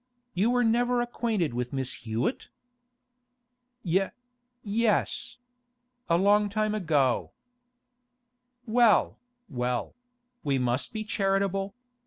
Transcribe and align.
You 0.33 0.49
were 0.49 0.63
never 0.63 0.99
acquainted 0.99 1.53
with 1.53 1.71
Miss 1.73 1.93
Hewett?' 1.93 2.47
'Ye—yes. 3.83 5.37
A 6.09 6.17
long 6.17 6.49
time 6.49 6.73
ago.' 6.73 7.29
'Well, 8.65 9.19
well; 9.47 9.93
we 10.43 10.57
must 10.57 10.91
be 10.91 11.03
charitable. 11.03 11.75